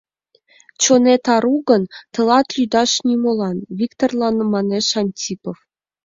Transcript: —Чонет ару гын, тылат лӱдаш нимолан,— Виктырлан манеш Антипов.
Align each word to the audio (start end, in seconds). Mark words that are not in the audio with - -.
—Чонет 0.81 1.25
ару 1.35 1.55
гын, 1.69 1.83
тылат 2.13 2.47
лӱдаш 2.55 2.91
нимолан,— 3.07 3.57
Виктырлан 3.79 4.35
манеш 4.53 4.87
Антипов. 5.01 5.57